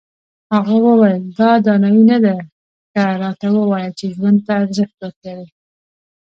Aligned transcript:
هغه 0.53 0.75
وویل 0.85 1.21
دا 1.39 1.49
دانایي 1.65 2.03
نه 2.11 2.17
ده 2.25 2.35
ښه 2.91 3.03
راته 3.21 3.47
ووایه 3.51 3.91
چې 3.97 4.05
ژوند 4.15 4.39
ته 4.45 4.51
ارزښت 4.63 4.95
ورکوې. 5.01 5.47